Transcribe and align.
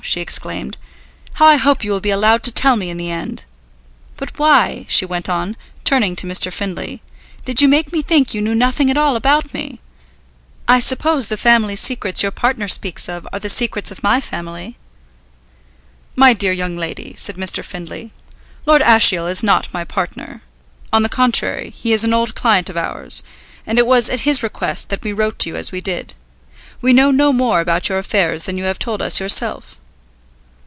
she 0.03 0.19
exclaimed. 0.19 0.77
"How 1.33 1.45
I 1.45 1.55
hope 1.57 1.83
you 1.85 1.91
will 1.91 1.99
be 2.01 2.09
allowed 2.09 2.41
to 2.43 2.51
tell 2.51 2.75
me 2.75 2.89
in 2.89 2.97
the 2.97 3.11
end! 3.11 3.45
But 4.17 4.37
why," 4.39 4.87
she 4.89 5.05
went 5.05 5.29
on, 5.29 5.55
turning 5.85 6.15
to 6.17 6.27
Mr. 6.27 6.51
Findlay, 6.51 7.01
"did 7.45 7.61
you 7.61 7.67
make 7.69 7.93
me 7.93 8.01
think 8.01 8.33
you 8.33 8.41
knew 8.41 8.55
nothing 8.55 8.89
at 8.89 8.97
all 8.97 9.15
about 9.15 9.53
me. 9.53 9.79
I 10.67 10.79
suppose 10.79 11.27
the 11.27 11.37
family 11.37 11.75
secrets 11.77 12.23
your 12.23 12.31
partner 12.31 12.67
speaks 12.67 13.07
of 13.07 13.27
are 13.31 13.39
the 13.39 13.47
secrets 13.47 13.89
of 13.91 14.01
my 14.03 14.19
family?" 14.19 14.75
"My 16.15 16.33
dear 16.33 16.51
young 16.51 16.75
lady," 16.75 17.13
said 17.15 17.35
Mr. 17.37 17.63
Findlay, 17.63 18.11
"Lord 18.65 18.81
Ashiel 18.81 19.27
is 19.27 19.43
not 19.43 19.71
my 19.73 19.85
partner. 19.85 20.41
On 20.91 21.03
the 21.03 21.09
contrary, 21.09 21.69
he 21.77 21.93
is 21.93 22.03
an 22.03 22.13
old 22.13 22.33
client 22.35 22.69
of 22.71 22.75
ours, 22.75 23.21
and 23.67 23.77
it 23.77 23.85
was 23.87 24.09
at 24.09 24.21
his 24.21 24.41
request 24.43 24.89
that 24.89 25.03
we 25.03 25.13
wrote 25.13 25.37
to 25.39 25.49
you 25.51 25.55
as 25.55 25.71
we 25.71 25.79
did. 25.79 26.15
We 26.81 26.91
know 26.91 27.11
no 27.11 27.31
more 27.31 27.61
about 27.61 27.87
your 27.87 27.99
affairs 27.99 28.43
than 28.45 28.57
you 28.57 28.63
have 28.65 28.79
told 28.79 29.01
us 29.01 29.19
yourself." 29.19 29.77